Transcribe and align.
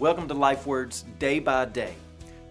Welcome 0.00 0.26
to 0.26 0.34
Life 0.34 0.66
Words 0.66 1.04
Day 1.20 1.38
by 1.38 1.66
Day. 1.66 1.94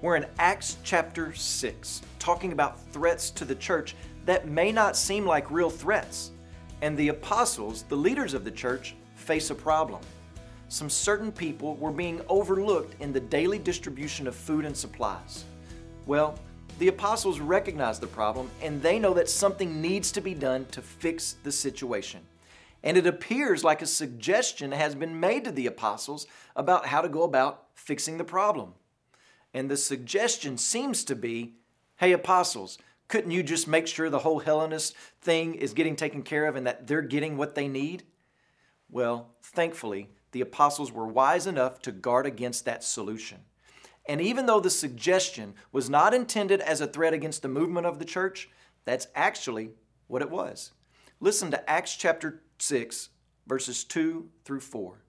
We're 0.01 0.16
in 0.16 0.25
Acts 0.40 0.78
chapter 0.82 1.33
6, 1.33 2.01
talking 2.17 2.54
about 2.54 2.79
threats 2.93 3.29
to 3.31 3.43
the 3.43 3.55
church 3.55 3.97
that 4.25 4.47
may 4.47 4.71
not 4.71 4.96
seem 4.96 5.26
like 5.26 5.52
real 5.52 5.70
threats. 5.70 6.32
And 6.82 6.96
the 6.96 7.10
apostles, 7.10 7.84
the 7.90 7.98
leaders 7.98 8.34
of 8.34 8.46
the 8.46 8.52
church, 8.52 8.96
face 9.16 9.50
a 9.50 9.56
problem. 9.56 10.00
Some 10.70 10.90
certain 10.90 11.34
people 11.34 11.76
were 11.76 11.92
being 11.92 12.21
overlooked 12.29 12.95
in 13.02 13.11
the 13.11 13.20
daily 13.20 13.60
distribution 13.60 14.25
of 14.25 14.38
food 14.38 14.64
and 14.64 14.75
supplies. 14.75 15.44
Well, 16.05 16.39
the 16.80 16.88
apostles 16.88 17.41
recognize 17.41 18.00
the 18.00 18.07
problem 18.07 18.50
and 18.62 18.82
they 18.82 19.00
know 19.00 19.14
that 19.16 19.30
something 19.30 19.82
needs 19.82 20.14
to 20.14 20.21
be 20.21 20.34
done 20.34 20.66
to 20.71 20.82
fix 20.82 21.36
the 21.44 21.52
situation. 21.52 22.21
And 22.84 22.97
it 22.97 23.07
appears 23.07 23.63
like 23.63 23.81
a 23.81 23.88
suggestion 23.88 24.73
has 24.73 24.93
been 24.93 25.20
made 25.20 25.45
to 25.45 25.52
the 25.52 25.68
apostles 25.68 26.27
about 26.55 26.88
how 26.88 27.02
to 27.02 27.09
go 27.09 27.23
about 27.23 27.66
fixing 27.75 28.17
the 28.17 28.23
problem. 28.23 28.73
And 29.53 29.71
the 29.71 29.77
suggestion 29.77 30.58
seems 30.58 31.03
to 31.05 31.16
be 31.16 31.53
hey, 31.98 32.11
apostles, 32.11 32.77
couldn't 33.08 33.31
you 33.31 33.44
just 33.44 33.67
make 33.67 33.88
sure 33.88 34.09
the 34.09 34.20
whole 34.20 34.39
Hellenist 34.39 34.95
thing 35.22 35.55
is 35.55 35.73
getting 35.73 35.95
taken 35.95 36.22
care 36.22 36.45
of 36.45 36.55
and 36.55 36.67
that 36.67 36.88
they're 36.88 37.02
getting 37.02 37.38
what 37.38 37.55
they 37.55 37.67
need? 37.67 38.03
Well, 38.89 39.30
thankfully, 39.41 40.09
the 40.31 40.41
apostles 40.41 40.91
were 40.91 41.08
wise 41.08 41.47
enough 41.47 41.80
to 41.84 41.91
guard 41.91 42.25
against 42.25 42.66
that 42.66 42.84
solution. 42.84 43.39
And 44.05 44.20
even 44.20 44.47
though 44.47 44.59
the 44.59 44.70
suggestion 44.70 45.53
was 45.72 45.89
not 45.89 46.13
intended 46.13 46.59
as 46.59 46.81
a 46.81 46.88
threat 46.88 47.13
against 47.13 47.41
the 47.41 47.47
movement 47.47 47.88
of 47.88 48.00
the 48.00 48.05
church, 48.05 48.50
that's 48.84 49.08
actually 49.16 49.70
what 50.08 50.22
it 50.22 50.30
was. 50.30 50.72
Listen 51.23 51.52
to 51.52 51.70
Acts 51.70 51.95
chapter 51.95 52.41
6, 52.59 53.08
verses 53.48 53.86
2 53.86 54.27
through 54.44 54.59
4. 54.59 55.05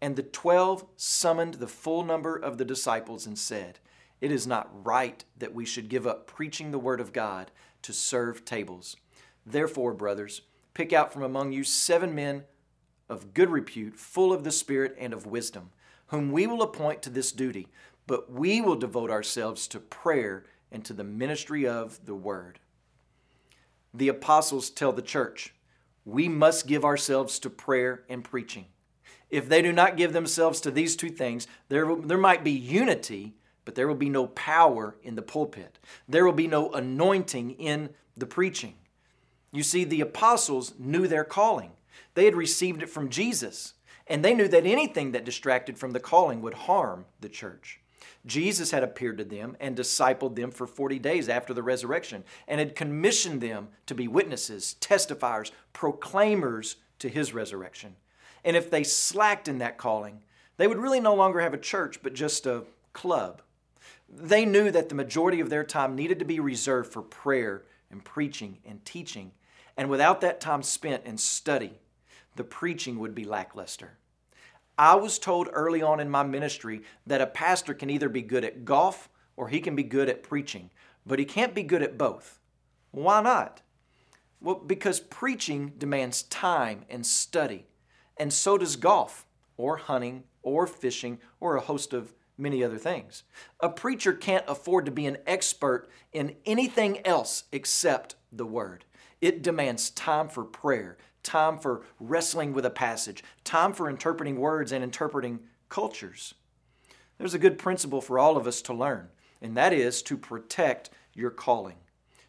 And 0.00 0.14
the 0.14 0.22
twelve 0.22 0.86
summoned 0.96 1.54
the 1.54 1.66
full 1.66 2.04
number 2.04 2.36
of 2.36 2.58
the 2.58 2.64
disciples 2.64 3.26
and 3.26 3.36
said, 3.36 3.80
It 4.20 4.30
is 4.30 4.46
not 4.46 4.86
right 4.86 5.24
that 5.36 5.52
we 5.52 5.64
should 5.64 5.88
give 5.88 6.06
up 6.06 6.28
preaching 6.28 6.70
the 6.70 6.78
word 6.78 7.00
of 7.00 7.12
God 7.12 7.50
to 7.82 7.92
serve 7.92 8.44
tables. 8.44 8.94
Therefore, 9.44 9.94
brothers, 9.94 10.42
pick 10.74 10.92
out 10.92 11.12
from 11.12 11.24
among 11.24 11.50
you 11.50 11.64
seven 11.64 12.14
men 12.14 12.44
of 13.08 13.34
good 13.34 13.50
repute, 13.50 13.96
full 13.98 14.32
of 14.32 14.44
the 14.44 14.52
Spirit 14.52 14.94
and 14.96 15.12
of 15.12 15.26
wisdom, 15.26 15.70
whom 16.06 16.30
we 16.30 16.46
will 16.46 16.62
appoint 16.62 17.02
to 17.02 17.10
this 17.10 17.32
duty, 17.32 17.66
but 18.06 18.30
we 18.30 18.60
will 18.60 18.76
devote 18.76 19.10
ourselves 19.10 19.66
to 19.66 19.80
prayer 19.80 20.44
and 20.70 20.84
to 20.84 20.92
the 20.92 21.02
ministry 21.02 21.66
of 21.66 22.06
the 22.06 22.14
word. 22.14 22.60
The 23.96 24.08
apostles 24.08 24.68
tell 24.68 24.92
the 24.92 25.00
church, 25.00 25.54
we 26.04 26.28
must 26.28 26.66
give 26.66 26.84
ourselves 26.84 27.38
to 27.38 27.50
prayer 27.50 28.04
and 28.10 28.22
preaching. 28.22 28.66
If 29.30 29.48
they 29.48 29.62
do 29.62 29.72
not 29.72 29.96
give 29.96 30.12
themselves 30.12 30.60
to 30.60 30.70
these 30.70 30.96
two 30.96 31.08
things, 31.08 31.46
there, 31.70 31.96
there 31.96 32.18
might 32.18 32.44
be 32.44 32.50
unity, 32.50 33.36
but 33.64 33.74
there 33.74 33.88
will 33.88 33.94
be 33.94 34.10
no 34.10 34.26
power 34.28 34.96
in 35.02 35.14
the 35.14 35.22
pulpit. 35.22 35.78
There 36.06 36.26
will 36.26 36.32
be 36.32 36.46
no 36.46 36.70
anointing 36.72 37.52
in 37.52 37.88
the 38.16 38.26
preaching. 38.26 38.74
You 39.50 39.62
see, 39.62 39.84
the 39.84 40.02
apostles 40.02 40.74
knew 40.78 41.08
their 41.08 41.24
calling, 41.24 41.72
they 42.12 42.26
had 42.26 42.36
received 42.36 42.82
it 42.82 42.90
from 42.90 43.08
Jesus, 43.08 43.72
and 44.06 44.22
they 44.22 44.34
knew 44.34 44.48
that 44.48 44.66
anything 44.66 45.12
that 45.12 45.24
distracted 45.24 45.78
from 45.78 45.92
the 45.92 46.00
calling 46.00 46.42
would 46.42 46.54
harm 46.54 47.06
the 47.20 47.30
church. 47.30 47.80
Jesus 48.24 48.70
had 48.70 48.82
appeared 48.82 49.18
to 49.18 49.24
them 49.24 49.56
and 49.60 49.76
discipled 49.76 50.34
them 50.34 50.50
for 50.50 50.66
40 50.66 50.98
days 50.98 51.28
after 51.28 51.54
the 51.54 51.62
resurrection 51.62 52.24
and 52.48 52.58
had 52.58 52.74
commissioned 52.74 53.40
them 53.40 53.68
to 53.86 53.94
be 53.94 54.08
witnesses, 54.08 54.76
testifiers, 54.80 55.50
proclaimers 55.72 56.76
to 56.98 57.08
his 57.08 57.34
resurrection. 57.34 57.96
And 58.44 58.56
if 58.56 58.70
they 58.70 58.84
slacked 58.84 59.48
in 59.48 59.58
that 59.58 59.78
calling, 59.78 60.22
they 60.56 60.66
would 60.66 60.78
really 60.78 61.00
no 61.00 61.14
longer 61.14 61.40
have 61.40 61.54
a 61.54 61.58
church, 61.58 62.00
but 62.02 62.14
just 62.14 62.46
a 62.46 62.64
club. 62.92 63.42
They 64.08 64.44
knew 64.44 64.70
that 64.70 64.88
the 64.88 64.94
majority 64.94 65.40
of 65.40 65.50
their 65.50 65.64
time 65.64 65.94
needed 65.94 66.18
to 66.20 66.24
be 66.24 66.40
reserved 66.40 66.92
for 66.92 67.02
prayer 67.02 67.64
and 67.90 68.04
preaching 68.04 68.58
and 68.64 68.84
teaching. 68.84 69.32
And 69.76 69.90
without 69.90 70.20
that 70.20 70.40
time 70.40 70.62
spent 70.62 71.04
in 71.04 71.18
study, 71.18 71.78
the 72.36 72.44
preaching 72.44 72.98
would 72.98 73.14
be 73.14 73.24
lackluster. 73.24 73.98
I 74.78 74.94
was 74.94 75.18
told 75.18 75.48
early 75.52 75.82
on 75.82 76.00
in 76.00 76.10
my 76.10 76.22
ministry 76.22 76.82
that 77.06 77.20
a 77.20 77.26
pastor 77.26 77.74
can 77.74 77.90
either 77.90 78.08
be 78.08 78.22
good 78.22 78.44
at 78.44 78.64
golf 78.64 79.08
or 79.36 79.48
he 79.48 79.60
can 79.60 79.74
be 79.76 79.82
good 79.82 80.08
at 80.08 80.22
preaching, 80.22 80.70
but 81.04 81.18
he 81.18 81.24
can't 81.24 81.54
be 81.54 81.62
good 81.62 81.82
at 81.82 81.98
both. 81.98 82.38
Why 82.90 83.22
not? 83.22 83.62
Well, 84.40 84.56
because 84.56 85.00
preaching 85.00 85.72
demands 85.78 86.22
time 86.24 86.84
and 86.90 87.06
study 87.06 87.66
and 88.16 88.32
so 88.32 88.56
does 88.58 88.76
golf, 88.76 89.26
or 89.56 89.76
hunting, 89.76 90.24
or 90.42 90.66
fishing, 90.66 91.18
or 91.40 91.56
a 91.56 91.60
host 91.60 91.92
of 91.92 92.14
many 92.38 92.62
other 92.62 92.78
things. 92.78 93.22
A 93.60 93.68
preacher 93.68 94.12
can't 94.12 94.44
afford 94.48 94.86
to 94.86 94.90
be 94.92 95.06
an 95.06 95.18
expert 95.26 95.88
in 96.12 96.36
anything 96.44 97.06
else 97.06 97.44
except 97.52 98.14
the 98.32 98.46
Word. 98.46 98.84
It 99.20 99.42
demands 99.42 99.90
time 99.90 100.28
for 100.28 100.44
prayer, 100.44 100.98
time 101.26 101.58
for 101.58 101.82
wrestling 102.00 102.52
with 102.52 102.64
a 102.64 102.70
passage, 102.70 103.22
time 103.44 103.72
for 103.72 103.90
interpreting 103.90 104.36
words 104.36 104.72
and 104.72 104.82
interpreting 104.82 105.40
cultures. 105.68 106.34
There's 107.18 107.34
a 107.34 107.38
good 107.38 107.58
principle 107.58 108.00
for 108.00 108.18
all 108.18 108.36
of 108.36 108.46
us 108.46 108.62
to 108.62 108.74
learn, 108.74 109.08
and 109.42 109.56
that 109.56 109.72
is 109.72 110.02
to 110.02 110.16
protect 110.16 110.90
your 111.12 111.30
calling. 111.30 111.76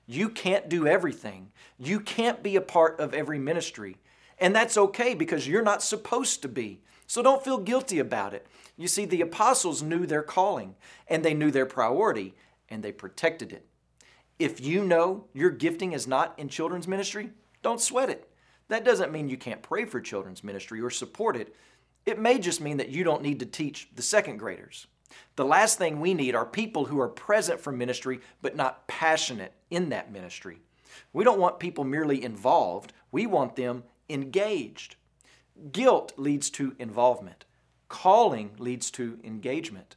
You 0.08 0.30
can't 0.30 0.70
do 0.70 0.88
everything. 0.88 1.52
You 1.78 2.00
can't 2.00 2.42
be 2.42 2.56
a 2.56 2.62
part 2.62 3.00
of 3.00 3.14
every 3.14 3.40
ministry. 3.40 3.98
And 4.40 4.56
that's 4.56 4.78
okay 4.78 5.14
because 5.14 5.48
you're 5.48 5.62
not 5.62 5.84
supposed 5.84 6.42
to 6.42 6.48
be. 6.48 6.82
So 7.08 7.22
don't 7.22 7.44
feel 7.44 7.58
guilty 7.58 8.00
about 8.00 8.34
it. 8.34 8.48
You 8.78 8.88
see, 8.88 9.06
the 9.06 9.22
apostles 9.22 9.82
knew 9.82 10.06
their 10.06 10.24
calling 10.24 10.76
and 11.08 11.24
they 11.24 11.34
knew 11.34 11.52
their 11.52 11.66
priority 11.66 12.36
and 12.70 12.84
they 12.84 12.92
protected 12.92 13.52
it. 13.52 13.66
If 14.40 14.62
you 14.62 14.84
know 14.84 15.26
your 15.34 15.50
gifting 15.50 15.94
is 15.94 16.08
not 16.08 16.38
in 16.38 16.48
children's 16.48 16.88
ministry, 16.88 17.32
don't 17.64 17.82
sweat 17.82 18.10
it. 18.10 18.27
That 18.70 18.84
doesn't 18.84 19.12
mean 19.12 19.30
you 19.30 19.38
can't 19.38 19.62
pray 19.62 19.86
for 19.86 20.02
children's 20.02 20.44
ministry 20.44 20.82
or 20.82 20.90
support 20.90 21.36
it. 21.36 21.56
It 22.06 22.20
may 22.20 22.40
just 22.40 22.62
mean 22.62 22.78
that 22.78 22.90
you 22.90 23.04
don't 23.04 23.22
need 23.22 23.40
to 23.40 23.46
teach 23.46 23.90
the 23.96 24.02
second 24.02 24.38
graders. 24.38 24.88
The 25.36 25.46
last 25.46 25.78
thing 25.78 26.00
we 26.00 26.14
need 26.14 26.36
are 26.36 26.46
people 26.46 26.86
who 26.86 27.00
are 27.00 27.08
present 27.08 27.60
for 27.60 27.72
ministry 27.72 28.20
but 28.42 28.56
not 28.56 28.88
passionate 28.88 29.54
in 29.70 29.90
that 29.90 30.12
ministry. 30.12 30.60
We 31.14 31.24
don't 31.24 31.40
want 31.40 31.60
people 31.60 31.84
merely 31.84 32.24
involved, 32.24 32.94
we 33.12 33.26
want 33.26 33.56
them 33.56 33.84
engaged. 34.10 34.96
Guilt 35.72 36.14
leads 36.18 36.50
to 36.52 36.76
involvement. 36.80 37.46
Calling 37.88 38.52
leads 38.58 38.92
to 38.92 39.20
engagement. 39.24 39.96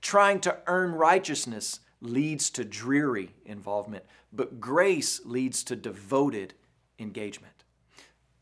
Trying 0.00 0.40
to 0.40 0.58
earn 0.66 0.92
righteousness 0.92 1.80
leads 2.00 2.50
to 2.50 2.64
dreary 2.64 3.34
involvement, 3.44 4.04
but 4.32 4.60
grace 4.60 5.20
leads 5.24 5.62
to 5.64 5.76
devoted 5.76 6.54
engagement. 6.98 7.64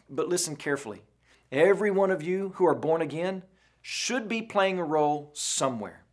But 0.09 0.29
listen 0.29 0.57
carefully. 0.57 1.03
Every 1.51 1.91
one 1.91 2.11
of 2.11 2.23
you 2.23 2.53
who 2.57 2.67
are 2.67 2.75
born 2.75 3.03
again 3.03 3.43
should 3.81 4.29
be 4.29 4.43
playing 4.43 4.79
a 4.79 4.85
role 4.85 5.31
somewhere. 5.35 6.05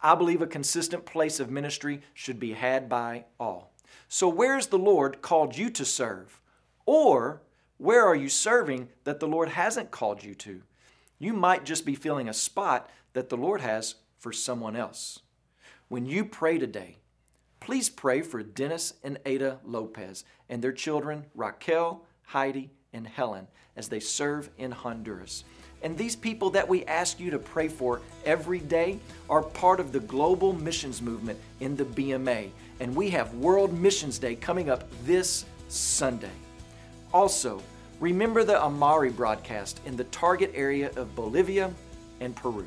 I 0.00 0.14
believe 0.14 0.42
a 0.42 0.46
consistent 0.46 1.06
place 1.06 1.40
of 1.40 1.50
ministry 1.50 2.02
should 2.14 2.38
be 2.38 2.52
had 2.52 2.88
by 2.88 3.24
all. 3.40 3.72
So, 4.08 4.28
where's 4.28 4.68
the 4.68 4.78
Lord 4.78 5.22
called 5.22 5.56
you 5.56 5.70
to 5.70 5.84
serve? 5.84 6.40
Or 6.84 7.42
where 7.78 8.06
are 8.06 8.14
you 8.14 8.28
serving 8.28 8.88
that 9.04 9.20
the 9.20 9.26
Lord 9.26 9.48
hasn't 9.50 9.90
called 9.90 10.22
you 10.22 10.34
to? 10.36 10.62
You 11.18 11.32
might 11.32 11.64
just 11.64 11.84
be 11.84 11.94
filling 11.94 12.28
a 12.28 12.34
spot 12.34 12.88
that 13.14 13.28
the 13.28 13.36
Lord 13.36 13.60
has 13.60 13.96
for 14.18 14.32
someone 14.32 14.76
else. 14.76 15.20
When 15.88 16.06
you 16.06 16.24
pray 16.24 16.58
today, 16.58 16.98
please 17.60 17.88
pray 17.88 18.22
for 18.22 18.42
Dennis 18.42 18.94
and 19.02 19.18
Ada 19.24 19.60
Lopez 19.64 20.24
and 20.48 20.62
their 20.62 20.72
children, 20.72 21.26
Raquel, 21.34 22.04
Heidi, 22.26 22.70
and 22.96 23.06
Helen, 23.06 23.46
as 23.76 23.88
they 23.88 24.00
serve 24.00 24.48
in 24.58 24.72
Honduras. 24.72 25.44
And 25.82 25.96
these 25.96 26.16
people 26.16 26.50
that 26.50 26.66
we 26.66 26.84
ask 26.86 27.20
you 27.20 27.30
to 27.30 27.38
pray 27.38 27.68
for 27.68 28.00
every 28.24 28.58
day 28.58 28.98
are 29.28 29.42
part 29.42 29.78
of 29.78 29.92
the 29.92 30.00
global 30.00 30.54
missions 30.54 31.02
movement 31.02 31.38
in 31.60 31.76
the 31.76 31.84
BMA. 31.84 32.50
And 32.80 32.96
we 32.96 33.10
have 33.10 33.34
World 33.34 33.78
Missions 33.78 34.18
Day 34.18 34.34
coming 34.34 34.70
up 34.70 34.84
this 35.04 35.44
Sunday. 35.68 36.30
Also, 37.12 37.62
remember 38.00 38.42
the 38.42 38.54
Aymara 38.54 39.14
broadcast 39.14 39.80
in 39.84 39.96
the 39.96 40.04
target 40.04 40.50
area 40.54 40.90
of 40.96 41.14
Bolivia 41.14 41.70
and 42.20 42.34
Peru. 42.34 42.66